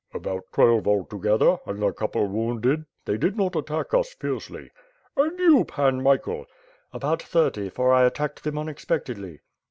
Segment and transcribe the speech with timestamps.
[0.13, 2.85] '^ "About twelve altogether, and a couple wounded.
[3.05, 4.71] They did not attack us fiercely."
[5.15, 5.63] "And you.
[5.63, 6.47] Pan Michael?"
[6.91, 9.41] "About thirty, for I attacked them unexpectedly."